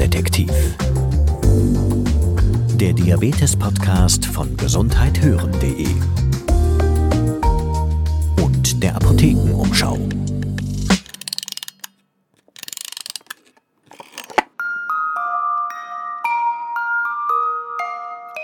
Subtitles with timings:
[0.00, 0.50] Infodetektiv.
[2.76, 5.88] Der Diabetes-Podcast von gesundheithören.de
[8.42, 9.98] und der Apothekenumschau.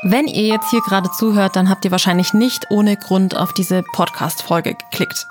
[0.02, 3.82] Wenn ihr jetzt hier gerade zuhört, dann habt ihr wahrscheinlich nicht ohne Grund auf diese
[3.94, 5.26] Podcast-Folge geklickt.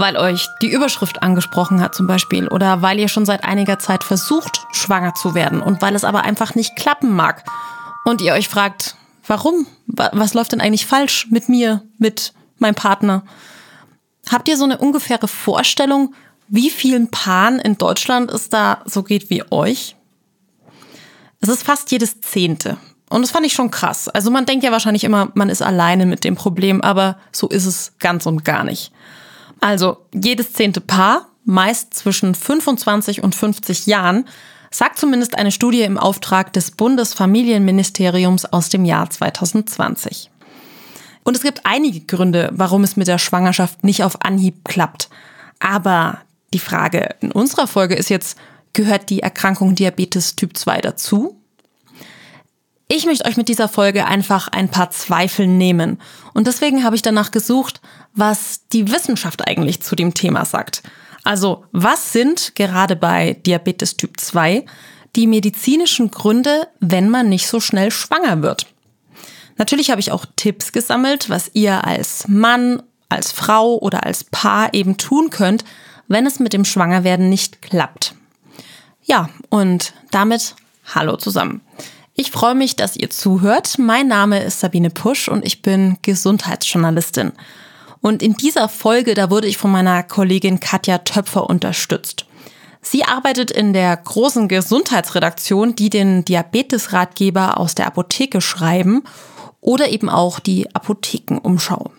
[0.00, 4.02] Weil euch die Überschrift angesprochen hat zum Beispiel oder weil ihr schon seit einiger Zeit
[4.02, 7.44] versucht, schwanger zu werden und weil es aber einfach nicht klappen mag.
[8.06, 9.66] Und ihr euch fragt, warum?
[9.86, 13.24] Was läuft denn eigentlich falsch mit mir, mit meinem Partner?
[14.30, 16.14] Habt ihr so eine ungefähre Vorstellung,
[16.48, 19.96] wie vielen Paaren in Deutschland es da so geht wie euch?
[21.42, 22.78] Es ist fast jedes Zehnte.
[23.10, 24.08] Und das fand ich schon krass.
[24.08, 27.66] Also man denkt ja wahrscheinlich immer, man ist alleine mit dem Problem, aber so ist
[27.66, 28.92] es ganz und gar nicht.
[29.60, 34.26] Also jedes zehnte Paar, meist zwischen 25 und 50 Jahren,
[34.70, 40.30] sagt zumindest eine Studie im Auftrag des Bundesfamilienministeriums aus dem Jahr 2020.
[41.24, 45.10] Und es gibt einige Gründe, warum es mit der Schwangerschaft nicht auf Anhieb klappt.
[45.58, 46.18] Aber
[46.54, 48.38] die Frage in unserer Folge ist jetzt,
[48.72, 51.36] gehört die Erkrankung Diabetes Typ 2 dazu?
[52.88, 56.00] Ich möchte euch mit dieser Folge einfach ein paar Zweifel nehmen.
[56.34, 57.80] Und deswegen habe ich danach gesucht,
[58.14, 60.82] was die Wissenschaft eigentlich zu dem Thema sagt.
[61.22, 64.64] Also, was sind gerade bei Diabetes Typ 2
[65.16, 68.66] die medizinischen Gründe, wenn man nicht so schnell schwanger wird?
[69.56, 74.72] Natürlich habe ich auch Tipps gesammelt, was ihr als Mann, als Frau oder als Paar
[74.72, 75.64] eben tun könnt,
[76.08, 78.14] wenn es mit dem Schwangerwerden nicht klappt.
[79.02, 80.54] Ja, und damit
[80.94, 81.60] hallo zusammen.
[82.14, 83.78] Ich freue mich, dass ihr zuhört.
[83.78, 87.32] Mein Name ist Sabine Pusch und ich bin Gesundheitsjournalistin.
[88.00, 92.26] Und in dieser Folge, da wurde ich von meiner Kollegin Katja Töpfer unterstützt.
[92.82, 99.02] Sie arbeitet in der großen Gesundheitsredaktion, die den Diabetesratgeber aus der Apotheke schreiben
[99.60, 101.90] oder eben auch die Apothekenumschau.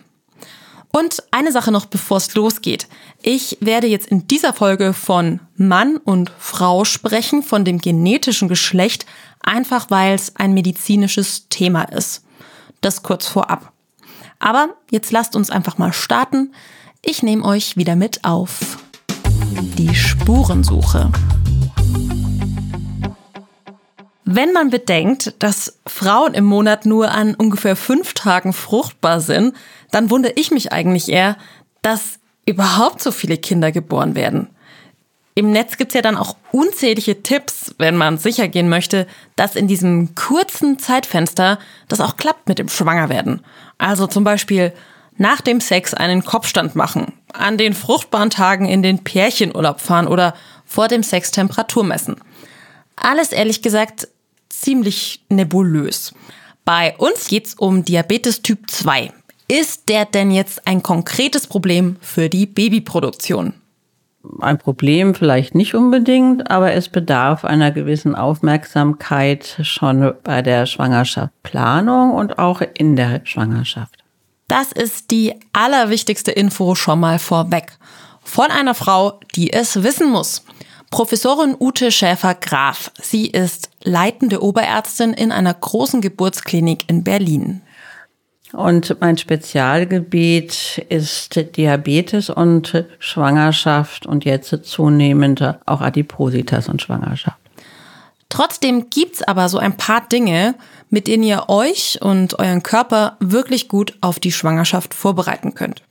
[0.94, 2.86] Und eine Sache noch, bevor es losgeht.
[3.22, 9.06] Ich werde jetzt in dieser Folge von Mann und Frau sprechen, von dem genetischen Geschlecht,
[9.40, 12.24] einfach weil es ein medizinisches Thema ist.
[12.82, 13.72] Das kurz vorab.
[14.42, 16.52] Aber jetzt lasst uns einfach mal starten.
[17.00, 18.76] Ich nehme euch wieder mit auf
[19.78, 21.12] die Spurensuche.
[24.24, 29.54] Wenn man bedenkt, dass Frauen im Monat nur an ungefähr fünf Tagen fruchtbar sind,
[29.92, 31.36] dann wundere ich mich eigentlich eher,
[31.82, 34.48] dass überhaupt so viele Kinder geboren werden.
[35.34, 39.66] Im Netz gibt's ja dann auch unzählige Tipps, wenn man sicher gehen möchte, dass in
[39.66, 43.40] diesem kurzen Zeitfenster das auch klappt mit dem Schwangerwerden.
[43.78, 44.74] Also zum Beispiel
[45.16, 50.34] nach dem Sex einen Kopfstand machen, an den fruchtbaren Tagen in den Pärchenurlaub fahren oder
[50.66, 52.16] vor dem Sex Temperatur messen.
[52.96, 54.08] Alles ehrlich gesagt
[54.50, 56.12] ziemlich nebulös.
[56.64, 59.12] Bei uns geht's um Diabetes Typ 2.
[59.48, 63.54] Ist der denn jetzt ein konkretes Problem für die Babyproduktion?
[64.40, 72.12] Ein Problem vielleicht nicht unbedingt, aber es bedarf einer gewissen Aufmerksamkeit schon bei der Schwangerschaftsplanung
[72.12, 74.02] und auch in der Schwangerschaft.
[74.48, 77.78] Das ist die allerwichtigste Info schon mal vorweg.
[78.22, 80.44] Von einer Frau, die es wissen muss.
[80.90, 82.92] Professorin Ute Schäfer-Graf.
[83.00, 87.62] Sie ist leitende Oberärztin in einer großen Geburtsklinik in Berlin.
[88.52, 97.38] Und mein Spezialgebiet ist Diabetes und Schwangerschaft und jetzt zunehmend auch Adipositas und Schwangerschaft.
[98.28, 100.54] Trotzdem gibt's aber so ein paar Dinge,
[100.90, 105.82] mit denen ihr euch und euren Körper wirklich gut auf die Schwangerschaft vorbereiten könnt.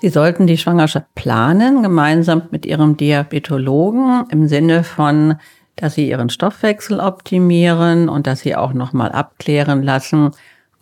[0.00, 5.36] Sie sollten die Schwangerschaft planen, gemeinsam mit Ihrem Diabetologen, im Sinne von,
[5.74, 10.30] dass Sie Ihren Stoffwechsel optimieren und dass Sie auch nochmal abklären lassen,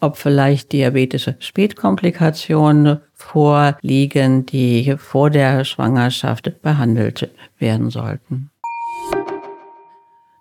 [0.01, 8.51] ob vielleicht diabetische Spätkomplikationen vorliegen, die vor der Schwangerschaft behandelt werden sollten.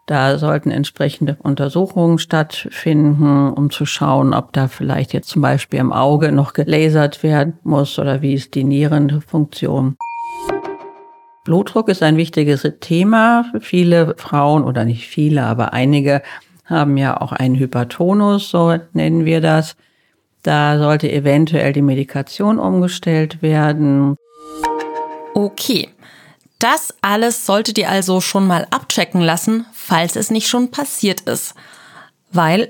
[0.08, 5.92] Da sollten entsprechende Untersuchungen stattfinden, um zu schauen, ob da vielleicht jetzt zum Beispiel im
[5.92, 9.98] Auge noch gelasert werden muss oder wie ist die Nierenfunktion.
[11.44, 13.52] Blutdruck ist ein wichtiges Thema.
[13.62, 16.22] Viele Frauen oder nicht viele, aber einige
[16.66, 19.76] haben ja auch einen Hypertonus, so nennen wir das.
[20.44, 24.16] Da sollte eventuell die Medikation umgestellt werden.
[25.34, 25.90] Okay.
[26.60, 31.54] Das alles solltet ihr also schon mal abchecken lassen, falls es nicht schon passiert ist.
[32.32, 32.70] Weil,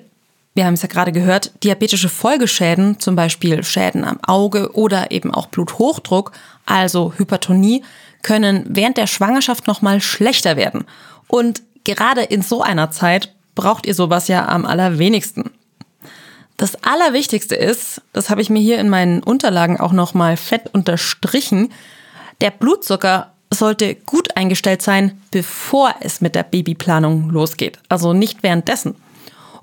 [0.56, 5.34] wir haben es ja gerade gehört, diabetische Folgeschäden, zum Beispiel Schäden am Auge oder eben
[5.34, 6.32] auch Bluthochdruck,
[6.66, 7.84] also Hypertonie,
[8.24, 10.86] können während der Schwangerschaft nochmal schlechter werden.
[11.28, 15.52] Und gerade in so einer Zeit braucht ihr sowas ja am allerwenigsten.
[16.58, 21.72] Das Allerwichtigste ist, das habe ich mir hier in meinen Unterlagen auch nochmal fett unterstrichen,
[22.42, 28.96] der Blutzucker sollte gut eingestellt sein, bevor es mit der Babyplanung losgeht, also nicht währenddessen.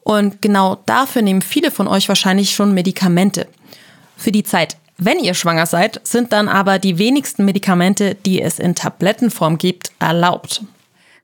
[0.00, 3.46] Und genau dafür nehmen viele von euch wahrscheinlich schon Medikamente.
[4.16, 8.58] Für die Zeit, wenn ihr schwanger seid, sind dann aber die wenigsten Medikamente, die es
[8.58, 10.62] in Tablettenform gibt, erlaubt.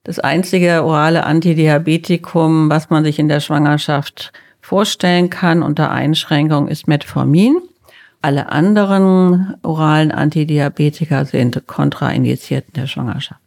[0.05, 6.89] Das einzige orale Antidiabetikum, was man sich in der Schwangerschaft vorstellen kann unter Einschränkung, ist
[6.89, 7.56] Metformin.
[8.21, 13.41] Alle anderen oralen Antidiabetika sind kontraindiziert in der Schwangerschaft.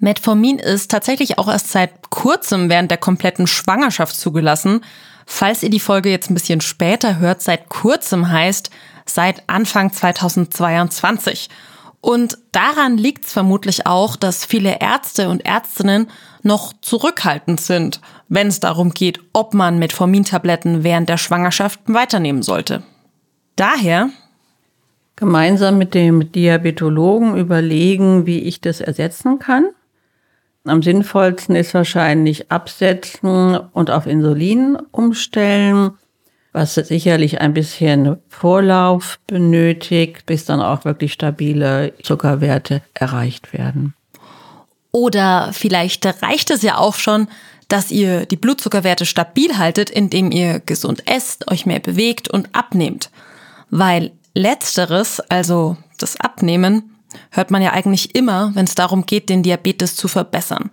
[0.00, 4.82] Metformin ist tatsächlich auch erst seit kurzem während der kompletten Schwangerschaft zugelassen.
[5.26, 8.70] Falls ihr die Folge jetzt ein bisschen später hört, seit kurzem heißt
[9.06, 11.48] seit Anfang 2022.
[12.00, 16.08] Und daran liegt es vermutlich auch, dass viele Ärzte und Ärztinnen
[16.42, 22.82] noch zurückhaltend sind, wenn es darum geht, ob man Metformintabletten während der Schwangerschaft weiternehmen sollte.
[23.56, 24.10] Daher
[25.16, 29.70] gemeinsam mit dem Diabetologen überlegen, wie ich das ersetzen kann.
[30.64, 35.92] Am sinnvollsten ist wahrscheinlich absetzen und auf Insulin umstellen,
[36.52, 43.94] was sicherlich ein bisschen Vorlauf benötigt, bis dann auch wirklich stabile Zuckerwerte erreicht werden.
[44.90, 47.28] Oder vielleicht reicht es ja auch schon,
[47.68, 53.10] dass ihr die Blutzuckerwerte stabil haltet, indem ihr gesund esst, euch mehr bewegt und abnehmt.
[53.70, 56.94] Weil letzteres, also das Abnehmen,
[57.30, 60.70] hört man ja eigentlich immer, wenn es darum geht, den Diabetes zu verbessern.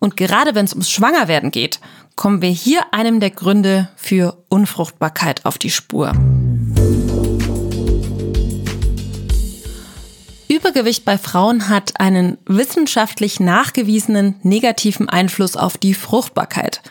[0.00, 1.78] Und gerade wenn es ums Schwangerwerden geht,
[2.16, 6.12] kommen wir hier einem der Gründe für Unfruchtbarkeit auf die Spur.
[10.48, 16.82] Übergewicht bei Frauen hat einen wissenschaftlich nachgewiesenen negativen Einfluss auf die Fruchtbarkeit.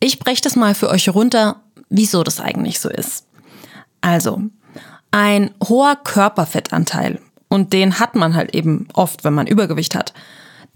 [0.00, 3.26] Ich breche das mal für euch runter, wieso das eigentlich so ist.
[4.00, 4.42] Also,
[5.10, 10.12] ein hoher Körperfettanteil und den hat man halt eben oft, wenn man Übergewicht hat.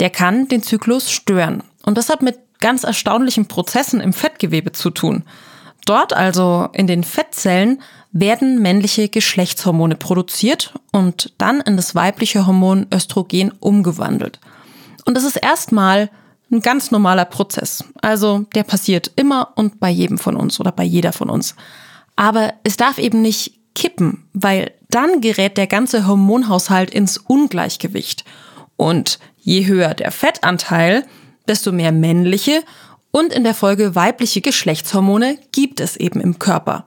[0.00, 1.64] Der kann den Zyklus stören.
[1.88, 5.22] Und das hat mit ganz erstaunlichen Prozessen im Fettgewebe zu tun.
[5.86, 7.80] Dort also in den Fettzellen
[8.12, 14.38] werden männliche Geschlechtshormone produziert und dann in das weibliche Hormon Östrogen umgewandelt.
[15.06, 16.10] Und das ist erstmal
[16.52, 17.82] ein ganz normaler Prozess.
[18.02, 21.56] Also der passiert immer und bei jedem von uns oder bei jeder von uns.
[22.16, 28.26] Aber es darf eben nicht kippen, weil dann gerät der ganze Hormonhaushalt ins Ungleichgewicht.
[28.76, 31.06] Und je höher der Fettanteil,
[31.48, 32.62] desto mehr männliche
[33.10, 36.84] und in der Folge weibliche Geschlechtshormone gibt es eben im Körper.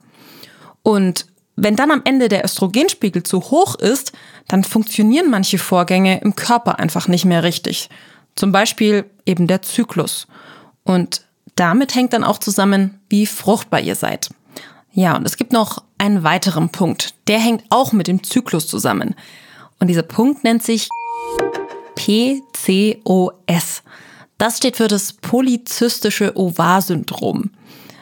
[0.82, 1.26] Und
[1.56, 4.12] wenn dann am Ende der Östrogenspiegel zu hoch ist,
[4.48, 7.88] dann funktionieren manche Vorgänge im Körper einfach nicht mehr richtig.
[8.34, 10.26] Zum Beispiel eben der Zyklus.
[10.84, 11.22] Und
[11.54, 14.30] damit hängt dann auch zusammen, wie fruchtbar ihr seid.
[14.92, 17.14] Ja, und es gibt noch einen weiteren Punkt.
[17.28, 19.14] Der hängt auch mit dem Zyklus zusammen.
[19.78, 20.88] Und dieser Punkt nennt sich
[21.96, 23.82] PCOS.
[24.42, 27.50] Das steht für das polyzystische Ovar-Syndrom.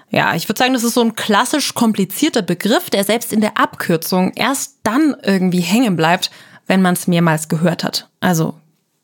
[0.08, 3.58] Ja, ich würde sagen, das ist so ein klassisch komplizierter Begriff, der selbst in der
[3.58, 6.30] Abkürzung erst dann irgendwie hängen bleibt,
[6.66, 8.08] wenn man es mehrmals gehört hat.
[8.20, 8.54] Also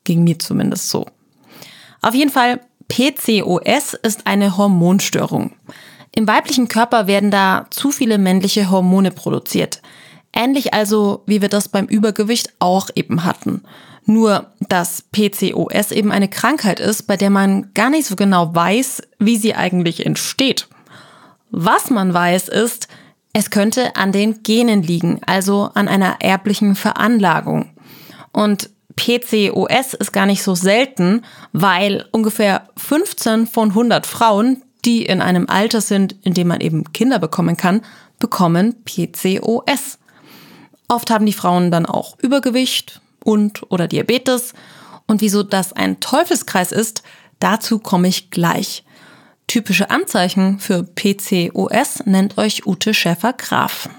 [0.03, 1.05] ging mir zumindest so.
[2.01, 5.51] Auf jeden Fall, PCOS ist eine Hormonstörung.
[6.15, 9.83] Im weiblichen Körper werden da zu viele männliche Hormone produziert.
[10.33, 13.61] Ähnlich also, wie wir das beim Übergewicht auch eben hatten.
[14.09, 19.01] Nur, dass PCOS eben eine Krankheit ist, bei der man gar nicht so genau weiß,
[19.19, 20.69] wie sie eigentlich entsteht.
[21.51, 22.87] Was man weiß ist,
[23.33, 27.73] es könnte an den Genen liegen, also an einer erblichen Veranlagung.
[28.31, 35.21] Und PCOS ist gar nicht so selten, weil ungefähr 15 von 100 Frauen, die in
[35.21, 37.81] einem Alter sind, in dem man eben Kinder bekommen kann,
[38.19, 39.99] bekommen PCOS.
[40.87, 44.53] Oft haben die Frauen dann auch Übergewicht und oder Diabetes.
[45.05, 47.03] Und wieso das ein Teufelskreis ist,
[47.39, 48.85] dazu komme ich gleich.
[49.47, 53.89] Typische Anzeichen für PCOS nennt euch Ute Schäfer-Graf.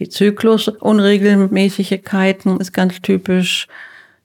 [0.00, 3.68] Die Zyklusunregelmäßigkeiten ist ganz typisch.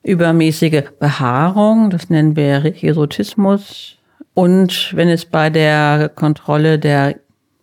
[0.02, 3.96] Übermäßige Behaarung, das nennen wir Hirsutismus.
[4.34, 7.16] Und wenn es bei der Kontrolle der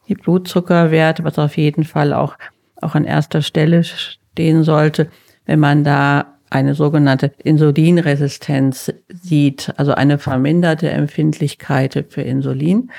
[0.08, 2.36] Blutzuckerwerte, was auf jeden Fall auch,
[2.82, 5.10] auch an erster Stelle stehen sollte,
[5.46, 12.92] wenn man da eine sogenannte Insulinresistenz sieht, also eine verminderte Empfindlichkeit für Insulin.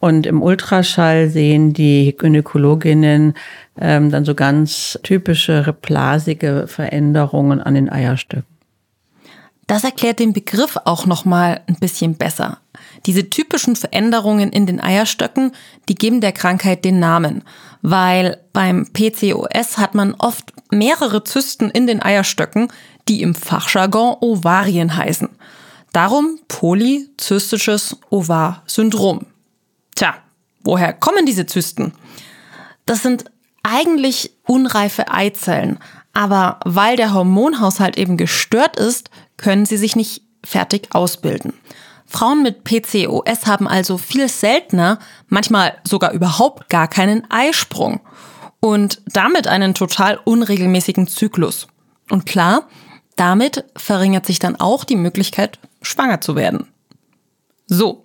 [0.00, 3.34] Und im Ultraschall sehen die Gynäkologinnen
[3.80, 8.51] ähm, dann so ganz typische blasige Veränderungen an den Eierstöcken.
[9.66, 12.58] Das erklärt den Begriff auch noch mal ein bisschen besser.
[13.06, 15.52] Diese typischen Veränderungen in den Eierstöcken,
[15.88, 17.44] die geben der Krankheit den Namen,
[17.80, 22.68] weil beim PCOS hat man oft mehrere Zysten in den Eierstöcken,
[23.08, 25.28] die im Fachjargon Ovarien heißen.
[25.92, 29.26] Darum polyzystisches Ovar-Syndrom.
[29.94, 30.14] Tja,
[30.64, 31.92] woher kommen diese Zysten?
[32.86, 33.24] Das sind
[33.62, 35.78] eigentlich unreife Eizellen,
[36.12, 41.54] aber weil der Hormonhaushalt eben gestört ist, können sie sich nicht fertig ausbilden.
[42.06, 48.00] Frauen mit PCOS haben also viel seltener, manchmal sogar überhaupt gar keinen Eisprung
[48.60, 51.68] und damit einen total unregelmäßigen Zyklus.
[52.10, 52.68] Und klar,
[53.16, 56.68] damit verringert sich dann auch die Möglichkeit, schwanger zu werden.
[57.66, 58.02] So.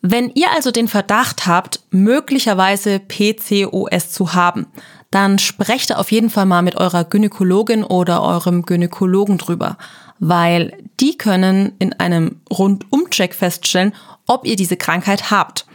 [0.00, 4.66] Wenn ihr also den Verdacht habt, möglicherweise PCOS zu haben,
[5.12, 9.76] dann sprecht auf jeden Fall mal mit eurer Gynäkologin oder eurem Gynäkologen drüber
[10.24, 13.92] weil die können in einem Rundumcheck feststellen,
[14.28, 15.66] ob ihr diese Krankheit habt.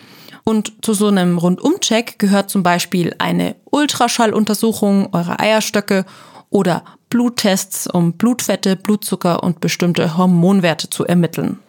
[0.45, 6.05] Und zu so einem Rundumcheck gehört zum Beispiel eine Ultraschalluntersuchung eurer Eierstöcke
[6.49, 11.59] oder Bluttests, um Blutfette, Blutzucker und bestimmte Hormonwerte zu ermitteln.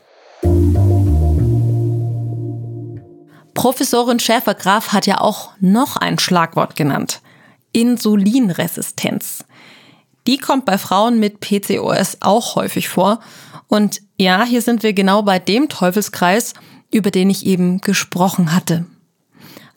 [3.54, 7.22] Professorin Schäfer-Graf hat ja auch noch ein Schlagwort genannt.
[7.80, 9.44] Insulinresistenz.
[10.26, 13.20] Die kommt bei Frauen mit PCOS auch häufig vor.
[13.68, 16.54] Und ja, hier sind wir genau bei dem Teufelskreis,
[16.92, 18.85] über den ich eben gesprochen hatte.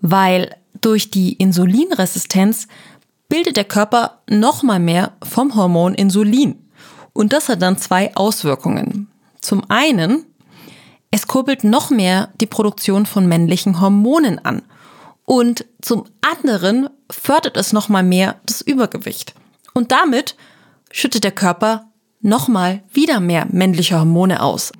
[0.01, 2.67] Weil durch die Insulinresistenz
[3.29, 6.55] bildet der Körper nochmal mehr vom Hormon Insulin.
[7.13, 9.07] Und das hat dann zwei Auswirkungen.
[9.41, 10.25] Zum einen,
[11.11, 14.63] es kurbelt noch mehr die Produktion von männlichen Hormonen an.
[15.31, 19.33] Und zum anderen fördert es nochmal mehr das Übergewicht.
[19.73, 20.35] Und damit
[20.91, 24.73] schüttet der Körper nochmal wieder mehr männliche Hormone aus.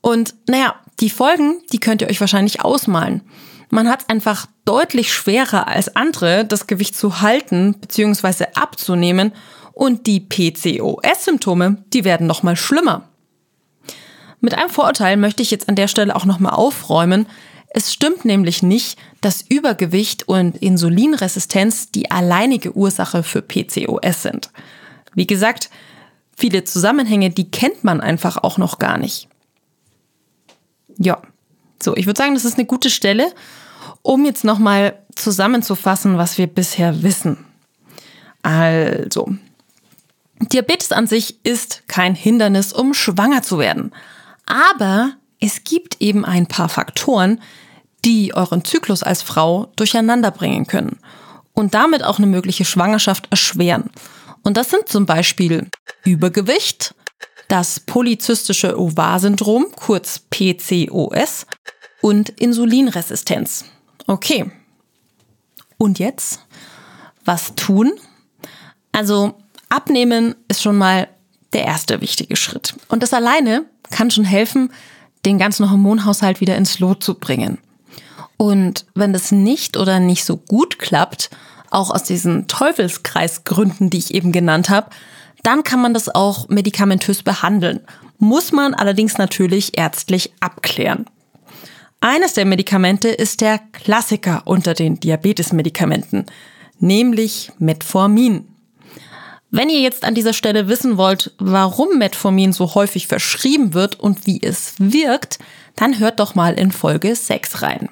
[0.00, 3.22] Und naja, die Folgen, die könnt ihr euch wahrscheinlich ausmalen.
[3.70, 8.44] Man hat es einfach deutlich schwerer als andere, das Gewicht zu halten bzw.
[8.54, 9.32] abzunehmen
[9.72, 13.08] und die PCOS-Symptome, die werden nochmal schlimmer.
[14.40, 17.26] Mit einem Vorurteil möchte ich jetzt an der Stelle auch nochmal aufräumen.
[17.70, 24.50] Es stimmt nämlich nicht, dass Übergewicht und Insulinresistenz die alleinige Ursache für PCOS sind.
[25.14, 25.70] Wie gesagt,
[26.36, 29.28] viele Zusammenhänge, die kennt man einfach auch noch gar nicht.
[30.98, 31.22] Ja,
[31.82, 33.32] so, ich würde sagen, das ist eine gute Stelle,
[34.02, 37.38] um jetzt nochmal zusammenzufassen, was wir bisher wissen.
[38.42, 39.34] Also,
[40.40, 43.92] Diabetes an sich ist kein Hindernis, um schwanger zu werden.
[44.46, 47.40] Aber es gibt eben ein paar Faktoren,
[48.04, 50.98] die euren Zyklus als Frau durcheinander bringen können
[51.52, 53.90] und damit auch eine mögliche Schwangerschaft erschweren.
[54.42, 55.68] Und das sind zum Beispiel
[56.04, 56.94] Übergewicht,
[57.48, 61.46] das polyzystische Ovar-Syndrom, kurz PCOS,
[62.00, 63.66] und Insulinresistenz.
[64.06, 64.50] Okay.
[65.76, 66.40] Und jetzt?
[67.24, 67.92] Was tun?
[68.92, 69.34] Also
[69.68, 71.08] abnehmen ist schon mal
[71.52, 72.74] der erste wichtige Schritt.
[72.88, 74.72] Und das alleine kann schon helfen,
[75.24, 77.58] den ganzen Hormonhaushalt wieder ins Lot zu bringen.
[78.40, 81.28] Und wenn das nicht oder nicht so gut klappt,
[81.68, 84.88] auch aus diesen Teufelskreisgründen, die ich eben genannt habe,
[85.42, 87.80] dann kann man das auch medikamentös behandeln.
[88.16, 91.04] Muss man allerdings natürlich ärztlich abklären.
[92.00, 96.24] Eines der Medikamente ist der Klassiker unter den Diabetesmedikamenten,
[96.78, 98.48] nämlich Metformin.
[99.50, 104.26] Wenn ihr jetzt an dieser Stelle wissen wollt, warum Metformin so häufig verschrieben wird und
[104.26, 105.38] wie es wirkt,
[105.76, 107.90] dann hört doch mal in Folge 6 rein.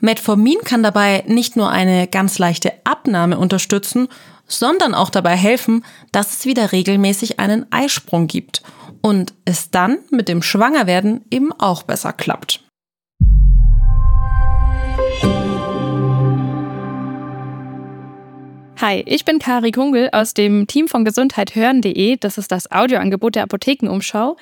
[0.00, 4.08] Metformin kann dabei nicht nur eine ganz leichte Abnahme unterstützen,
[4.46, 8.62] sondern auch dabei helfen, dass es wieder regelmäßig einen Eisprung gibt
[9.02, 12.60] und es dann mit dem Schwangerwerden eben auch besser klappt.
[18.80, 22.16] Hi, ich bin Kari Kungel aus dem Team von gesundheithören.de.
[22.16, 24.36] Das ist das Audioangebot der Apothekenumschau.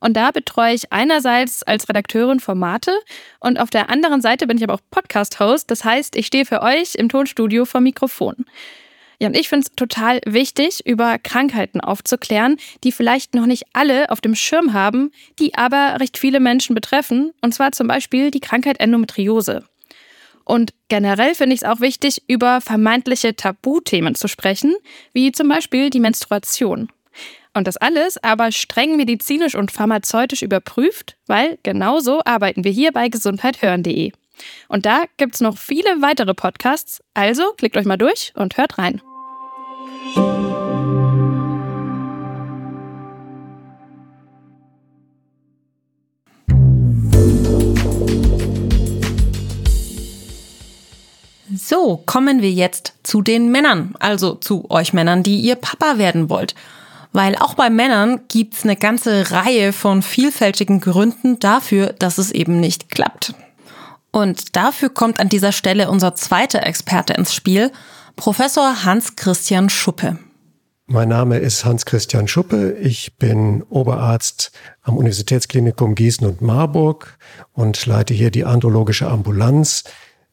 [0.00, 2.92] Und da betreue ich einerseits als Redakteurin Formate
[3.40, 5.70] und auf der anderen Seite bin ich aber auch Podcast-Host.
[5.70, 8.44] Das heißt, ich stehe für euch im Tonstudio vor Mikrofon.
[9.20, 14.10] Ja, und ich finde es total wichtig, über Krankheiten aufzuklären, die vielleicht noch nicht alle
[14.10, 17.32] auf dem Schirm haben, die aber recht viele Menschen betreffen.
[17.40, 19.64] Und zwar zum Beispiel die Krankheit Endometriose.
[20.44, 24.74] Und generell finde ich es auch wichtig, über vermeintliche Tabuthemen zu sprechen,
[25.12, 26.88] wie zum Beispiel die Menstruation.
[27.58, 32.92] Und das alles aber streng medizinisch und pharmazeutisch überprüft, weil genau so arbeiten wir hier
[32.92, 34.12] bei gesundheithören.de.
[34.68, 38.78] Und da gibt es noch viele weitere Podcasts, also klickt euch mal durch und hört
[38.78, 39.02] rein.
[51.56, 56.30] So, kommen wir jetzt zu den Männern, also zu euch Männern, die ihr Papa werden
[56.30, 56.54] wollt.
[57.12, 62.60] Weil auch bei Männern gibt's eine ganze Reihe von vielfältigen Gründen dafür, dass es eben
[62.60, 63.34] nicht klappt.
[64.10, 67.70] Und dafür kommt an dieser Stelle unser zweiter Experte ins Spiel,
[68.16, 70.18] Professor Hans-Christian Schuppe.
[70.86, 72.72] Mein Name ist Hans-Christian Schuppe.
[72.80, 77.18] Ich bin Oberarzt am Universitätsklinikum Gießen und Marburg
[77.52, 79.84] und leite hier die andrologische Ambulanz,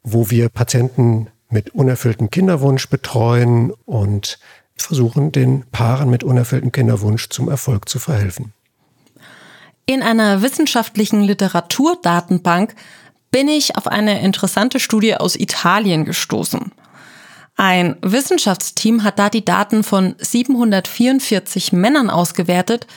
[0.02, 4.40] wo wir Patienten mit unerfülltem Kinderwunsch betreuen und
[4.78, 8.54] versuchen, den Paaren mit unerfülltem Kinderwunsch zum Erfolg zu verhelfen.
[9.86, 12.76] In einer wissenschaftlichen Literaturdatenbank
[13.32, 16.72] bin ich auf eine interessante Studie aus Italien gestoßen.
[17.58, 22.88] Ein Wissenschaftsteam hat da die Daten von 744 Männern ausgewertet,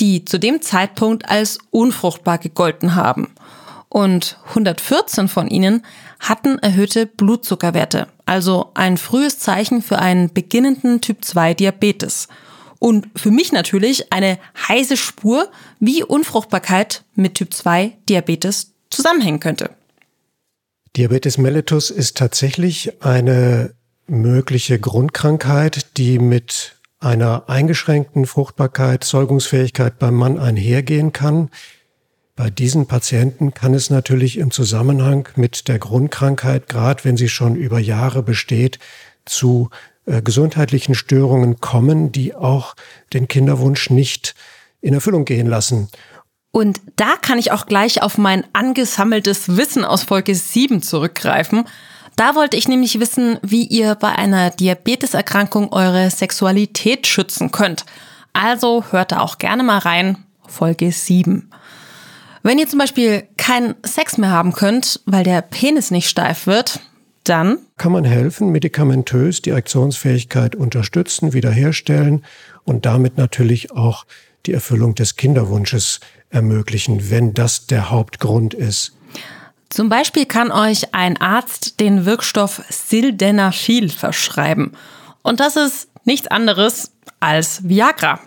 [0.00, 3.32] die zu dem Zeitpunkt als unfruchtbar gegolten haben.
[3.94, 5.86] Und 114 von ihnen
[6.18, 12.26] hatten erhöhte Blutzuckerwerte, also ein frühes Zeichen für einen beginnenden Typ 2 Diabetes.
[12.80, 15.48] Und für mich natürlich eine heiße Spur,
[15.78, 19.70] wie Unfruchtbarkeit mit Typ 2 Diabetes zusammenhängen könnte.
[20.96, 23.74] Diabetes mellitus ist tatsächlich eine
[24.08, 31.48] mögliche Grundkrankheit, die mit einer eingeschränkten Fruchtbarkeit, Säugungsfähigkeit beim Mann einhergehen kann.
[32.36, 37.54] Bei diesen Patienten kann es natürlich im Zusammenhang mit der Grundkrankheit, gerade wenn sie schon
[37.54, 38.80] über Jahre besteht,
[39.24, 39.70] zu
[40.06, 42.74] äh, gesundheitlichen Störungen kommen, die auch
[43.12, 44.34] den Kinderwunsch nicht
[44.80, 45.88] in Erfüllung gehen lassen.
[46.50, 51.64] Und da kann ich auch gleich auf mein angesammeltes Wissen aus Folge 7 zurückgreifen.
[52.16, 57.84] Da wollte ich nämlich wissen, wie ihr bei einer Diabeteserkrankung eure Sexualität schützen könnt.
[58.32, 61.50] Also hört da auch gerne mal rein, Folge 7.
[62.46, 66.80] Wenn ihr zum Beispiel keinen Sex mehr haben könnt, weil der Penis nicht steif wird,
[67.24, 72.22] dann kann man helfen, medikamentös die Erektionsfähigkeit unterstützen, wiederherstellen
[72.64, 74.04] und damit natürlich auch
[74.44, 78.92] die Erfüllung des Kinderwunsches ermöglichen, wenn das der Hauptgrund ist.
[79.70, 84.72] Zum Beispiel kann euch ein Arzt den Wirkstoff Sildenafil verschreiben.
[85.22, 88.20] Und das ist nichts anderes als Viagra.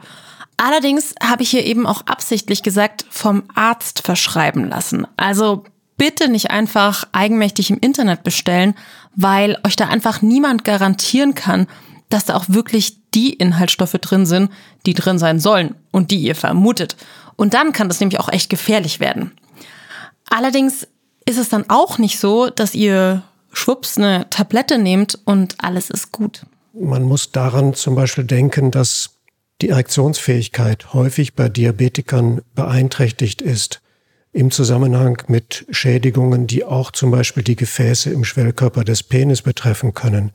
[0.57, 5.05] Allerdings habe ich hier eben auch absichtlich gesagt, vom Arzt verschreiben lassen.
[5.15, 5.63] Also
[5.97, 8.73] bitte nicht einfach eigenmächtig im Internet bestellen,
[9.15, 11.67] weil euch da einfach niemand garantieren kann,
[12.09, 14.51] dass da auch wirklich die Inhaltsstoffe drin sind,
[14.85, 16.95] die drin sein sollen und die ihr vermutet.
[17.35, 19.31] Und dann kann das nämlich auch echt gefährlich werden.
[20.29, 20.87] Allerdings
[21.25, 26.11] ist es dann auch nicht so, dass ihr schwupps eine Tablette nehmt und alles ist
[26.11, 26.45] gut.
[26.73, 29.16] Man muss daran zum Beispiel denken, dass
[29.61, 33.81] die Erektionsfähigkeit häufig bei Diabetikern beeinträchtigt ist
[34.31, 39.95] im Zusammenhang mit Schädigungen, die auch zum Beispiel die Gefäße im Schwellkörper des Penis betreffen
[39.95, 40.31] können.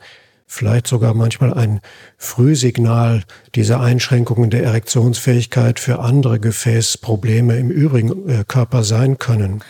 [0.46, 1.80] Vielleicht sogar manchmal ein
[2.18, 3.22] Frühsignal
[3.54, 9.62] dieser Einschränkungen der Erektionsfähigkeit für andere Gefäßprobleme im übrigen äh, Körper sein können.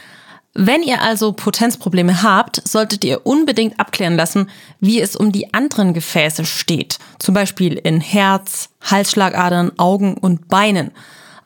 [0.55, 5.95] Wenn ihr also Potenzprobleme habt, solltet ihr unbedingt abklären lassen, wie es um die anderen
[5.95, 6.99] Gefäße steht.
[7.19, 10.91] Zum Beispiel in Herz, Halsschlagadern, Augen und Beinen.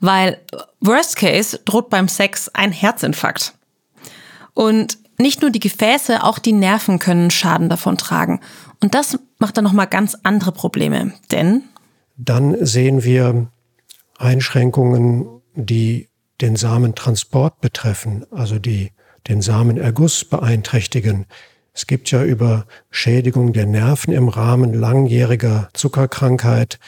[0.00, 0.40] Weil
[0.80, 3.54] Worst Case droht beim Sex ein Herzinfarkt.
[4.54, 8.40] Und nicht nur die Gefäße, auch die Nerven können Schaden davon tragen.
[8.82, 11.12] Und das macht dann nochmal ganz andere Probleme.
[11.30, 11.62] Denn
[12.16, 13.46] dann sehen wir
[14.18, 16.08] Einschränkungen, die
[16.40, 18.92] den Samentransport betreffen, also die
[19.28, 21.26] den Samenerguss beeinträchtigen.
[21.72, 26.78] Es gibt ja über Schädigung der Nerven im Rahmen langjähriger Zuckerkrankheit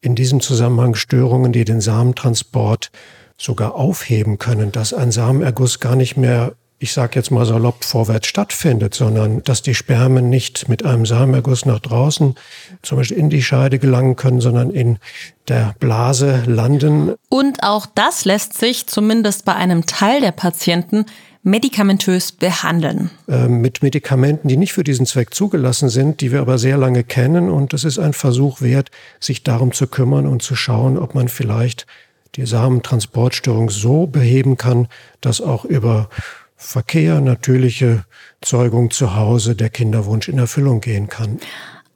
[0.00, 2.90] in diesem Zusammenhang Störungen, die den Samentransport
[3.36, 8.26] sogar aufheben können, dass ein Samenerguss gar nicht mehr ich sage jetzt mal salopp, vorwärts
[8.26, 12.34] stattfindet, sondern dass die Spermen nicht mit einem Samenerguss nach draußen,
[12.82, 14.98] zum Beispiel in die Scheide gelangen können, sondern in
[15.48, 17.14] der Blase landen.
[17.30, 21.06] Und auch das lässt sich zumindest bei einem Teil der Patienten
[21.46, 23.10] medikamentös behandeln.
[23.28, 27.04] Äh, mit Medikamenten, die nicht für diesen Zweck zugelassen sind, die wir aber sehr lange
[27.04, 27.50] kennen.
[27.50, 31.28] Und es ist ein Versuch wert, sich darum zu kümmern und zu schauen, ob man
[31.28, 31.86] vielleicht
[32.34, 34.88] die Samentransportstörung so beheben kann,
[35.20, 36.10] dass auch über
[36.56, 38.04] Verkehr, natürliche
[38.40, 41.38] Zeugung zu Hause, der Kinderwunsch in Erfüllung gehen kann.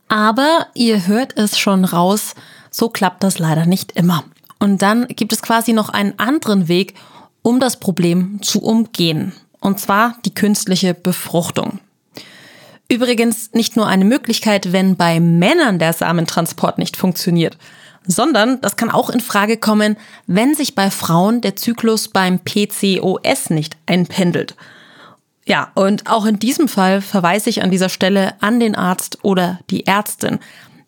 [0.06, 2.34] Aber ihr hört es schon raus,
[2.70, 4.22] so klappt das leider nicht immer.
[4.60, 6.94] Und dann gibt es quasi noch einen anderen Weg,
[7.42, 9.32] um das Problem zu umgehen.
[9.60, 11.80] Und zwar die künstliche Befruchtung.
[12.88, 17.56] Übrigens nicht nur eine Möglichkeit, wenn bei Männern der Samentransport nicht funktioniert,
[18.06, 23.50] sondern das kann auch in Frage kommen, wenn sich bei Frauen der Zyklus beim PCOS
[23.50, 24.56] nicht einpendelt.
[25.46, 29.60] Ja, und auch in diesem Fall verweise ich an dieser Stelle an den Arzt oder
[29.70, 30.38] die Ärztin,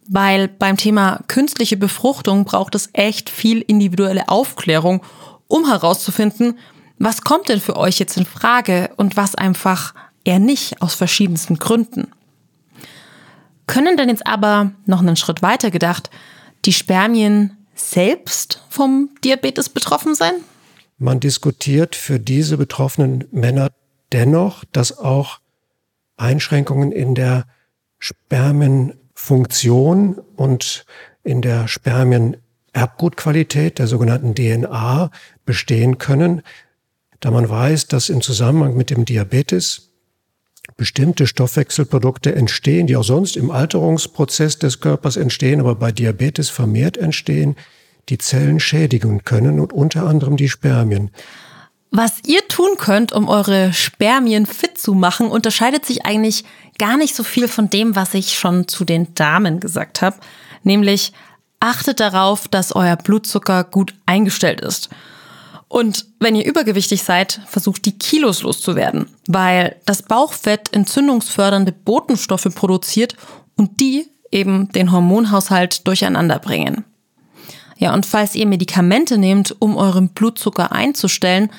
[0.09, 5.03] weil beim Thema künstliche Befruchtung braucht es echt viel individuelle Aufklärung,
[5.53, 6.59] um herauszufinden,
[6.99, 9.93] was kommt denn für euch jetzt in Frage und was einfach
[10.25, 12.11] eher nicht aus verschiedensten Gründen.
[13.67, 16.09] Können denn jetzt aber noch einen Schritt weiter gedacht,
[16.65, 20.33] die Spermien selbst vom Diabetes betroffen sein?
[20.99, 23.73] Man diskutiert für diese betroffenen Männer
[24.13, 25.41] dennoch, dass auch
[26.17, 27.45] Einschränkungen in der
[27.99, 30.87] Spermienfunktion und
[31.25, 31.69] in der
[32.73, 35.11] Spermienerbgutqualität, der sogenannten DNA,
[35.45, 36.43] bestehen können,
[37.21, 39.91] da man weiß, dass im Zusammenhang mit dem Diabetes
[40.77, 46.97] bestimmte Stoffwechselprodukte entstehen, die auch sonst im Alterungsprozess des Körpers entstehen, aber bei Diabetes vermehrt
[46.97, 47.57] entstehen,
[48.09, 51.11] die Zellen schädigen können und unter anderem die Spermien.
[51.91, 56.45] Was ihr tun könnt, um eure Spermien fit zu machen, unterscheidet sich eigentlich
[56.79, 60.17] gar nicht so viel von dem, was ich schon zu den Damen gesagt habe.
[60.65, 61.13] Nämlich
[61.63, 64.91] achtet darauf, dass euer Blutzucker gut eingestellt ist.
[65.69, 73.17] Und wenn ihr übergewichtig seid, versucht die Kilos loszuwerden, weil das Bauchfett entzündungsfördernde Botenstoffe produziert
[73.57, 76.85] und die eben den Hormonhaushalt durcheinander bringen.
[77.79, 81.51] Ja, und falls ihr Medikamente nehmt, um euren Blutzucker einzustellen,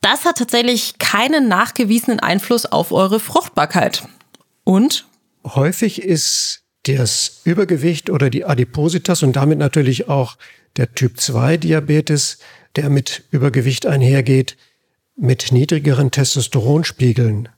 [0.00, 4.06] das hat tatsächlich keinen nachgewiesenen Einfluss auf eure Fruchtbarkeit.
[4.64, 5.06] Und?
[5.46, 10.36] Häufig ist das Übergewicht oder die Adipositas und damit natürlich auch
[10.76, 12.38] der Typ 2 Diabetes,
[12.76, 14.56] der mit Übergewicht einhergeht,
[15.16, 17.48] mit niedrigeren Testosteronspiegeln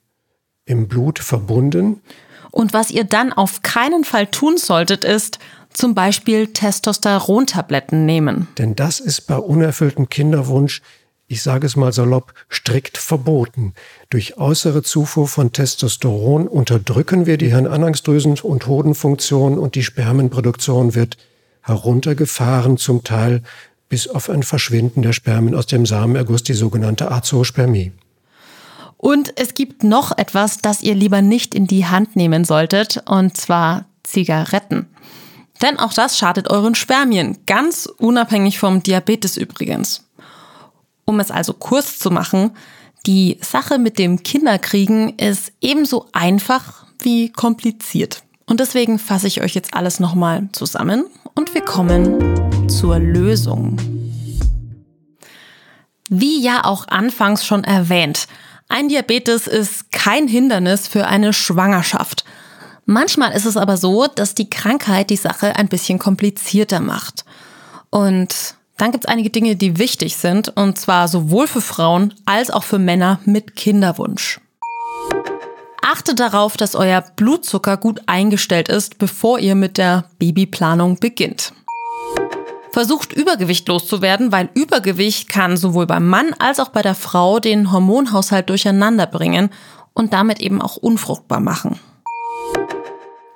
[0.64, 2.02] im Blut verbunden.
[2.50, 5.38] Und was ihr dann auf keinen Fall tun solltet, ist
[5.72, 8.48] zum Beispiel Testosterontabletten nehmen.
[8.58, 10.82] Denn das ist bei unerfülltem Kinderwunsch
[11.28, 13.74] ich sage es mal salopp, strikt verboten.
[14.10, 21.16] Durch äußere Zufuhr von Testosteron unterdrücken wir die Hirnanhangsdrüsen- und Hodenfunktion und die Spermenproduktion wird
[21.62, 23.42] heruntergefahren, zum Teil
[23.88, 27.92] bis auf ein Verschwinden der Spermien aus dem Samenerguss, die sogenannte Azoospermie.
[28.96, 33.36] Und es gibt noch etwas, das ihr lieber nicht in die Hand nehmen solltet, und
[33.36, 34.86] zwar Zigaretten.
[35.60, 40.05] Denn auch das schadet euren Spermien, ganz unabhängig vom Diabetes übrigens.
[41.06, 42.50] Um es also kurz zu machen,
[43.06, 48.24] die Sache mit dem Kinderkriegen ist ebenso einfach wie kompliziert.
[48.46, 53.76] Und deswegen fasse ich euch jetzt alles nochmal zusammen und wir kommen zur Lösung.
[56.08, 58.26] Wie ja auch anfangs schon erwähnt,
[58.68, 62.24] ein Diabetes ist kein Hindernis für eine Schwangerschaft.
[62.84, 67.24] Manchmal ist es aber so, dass die Krankheit die Sache ein bisschen komplizierter macht.
[67.90, 72.50] Und dann gibt es einige Dinge, die wichtig sind, und zwar sowohl für Frauen als
[72.50, 74.40] auch für Männer mit Kinderwunsch.
[75.82, 81.52] Achtet darauf, dass euer Blutzucker gut eingestellt ist, bevor ihr mit der Babyplanung beginnt.
[82.72, 87.72] Versucht Übergewicht loszuwerden, weil Übergewicht kann sowohl beim Mann als auch bei der Frau den
[87.72, 89.48] Hormonhaushalt durcheinander bringen
[89.94, 91.80] und damit eben auch unfruchtbar machen.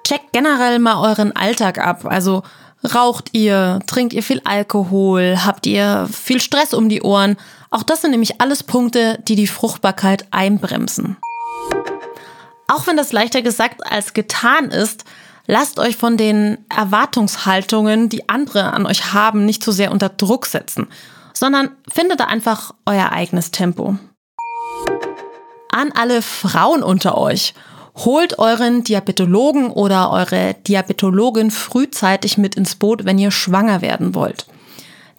[0.06, 2.42] Checkt generell mal euren Alltag ab, also
[2.82, 3.80] Raucht ihr?
[3.86, 5.38] Trinkt ihr viel Alkohol?
[5.44, 7.36] Habt ihr viel Stress um die Ohren?
[7.70, 11.16] Auch das sind nämlich alles Punkte, die die Fruchtbarkeit einbremsen.
[12.68, 15.04] Auch wenn das leichter gesagt als getan ist,
[15.46, 20.08] lasst euch von den Erwartungshaltungen, die andere an euch haben, nicht zu so sehr unter
[20.08, 20.88] Druck setzen,
[21.34, 23.98] sondern findet da einfach euer eigenes Tempo.
[25.70, 27.52] An alle Frauen unter euch–
[27.96, 34.46] Holt euren Diabetologen oder eure Diabetologin frühzeitig mit ins Boot, wenn ihr schwanger werden wollt.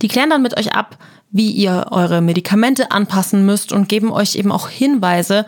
[0.01, 0.97] Die klären dann mit euch ab,
[1.31, 5.45] wie ihr eure Medikamente anpassen müsst und geben euch eben auch Hinweise,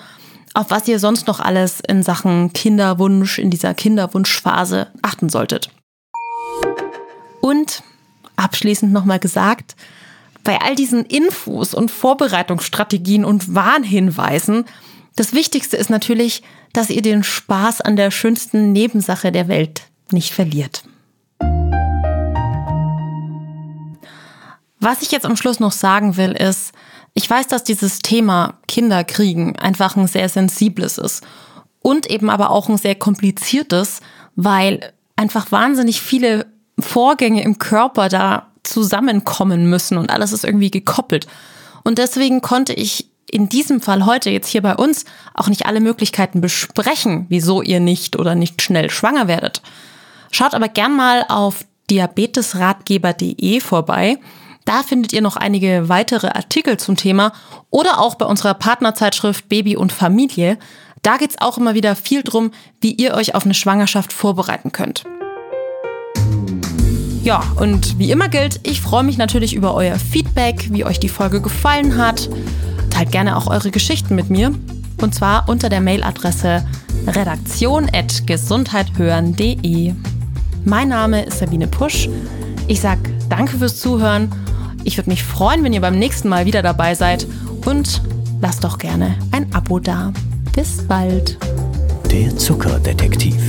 [0.54, 5.70] auf was ihr sonst noch alles in Sachen Kinderwunsch, in dieser Kinderwunschphase achten solltet.
[7.42, 7.84] Und
[8.36, 9.76] abschließend nochmal gesagt,
[10.44, 14.66] bei all diesen Infos und Vorbereitungsstrategien und Warnhinweisen,
[15.16, 16.42] das Wichtigste ist natürlich,
[16.74, 20.84] dass ihr den Spaß an der schönsten Nebensache der Welt nicht verliert.
[24.80, 26.74] Was ich jetzt am Schluss noch sagen will, ist,
[27.14, 31.24] ich weiß, dass dieses Thema Kinderkriegen einfach ein sehr sensibles ist
[31.82, 34.02] und eben aber auch ein sehr kompliziertes,
[34.36, 36.48] weil einfach wahnsinnig viele
[36.80, 41.28] Vorgänge im Körper da zusammenkommen müssen und alles ist irgendwie gekoppelt.
[41.84, 45.80] Und deswegen konnte ich in diesem Fall heute jetzt hier bei uns auch nicht alle
[45.80, 49.64] Möglichkeiten besprechen, wieso ihr nicht oder nicht schnell schwanger werdet.
[50.32, 54.20] Schaut aber gern mal auf diabetesratgeber.de vorbei.
[54.66, 57.34] Da findet ihr noch einige weitere Artikel zum Thema
[57.72, 60.60] oder auch bei unserer Partnerzeitschrift Baby und Familie.
[61.02, 64.72] Da geht es auch immer wieder viel drum, wie ihr euch auf eine Schwangerschaft vorbereiten
[64.72, 65.04] könnt.
[67.24, 71.10] Ja, und wie immer gilt, ich freue mich natürlich über euer Feedback, wie euch die
[71.10, 72.30] Folge gefallen hat.
[72.94, 74.54] Teilt gerne auch eure Geschichten mit mir.
[75.02, 76.64] Und zwar unter der Mailadresse
[77.08, 79.94] redaktion.gesundheithören.de.
[80.64, 82.08] Mein Name ist Sabine Pusch.
[82.68, 84.32] Ich sage danke fürs Zuhören.
[84.84, 87.26] Ich würde mich freuen, wenn ihr beim nächsten Mal wieder dabei seid.
[87.66, 88.04] Und
[88.42, 90.14] lasst doch gerne ein Abo da.
[90.56, 91.40] Bis bald.
[92.12, 93.42] Der Zuckerdetektiv.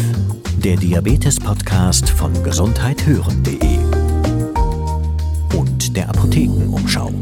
[0.56, 3.78] Der Diabetes-Podcast von gesundheithören.de
[5.54, 7.12] und der Apothekenumschau.